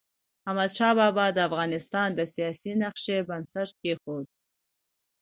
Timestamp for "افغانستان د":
1.49-2.19